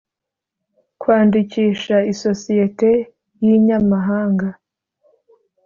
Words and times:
kwandikisha 1.01 1.97
isosiyete 2.13 2.89
y’inyamahanga 3.43 4.47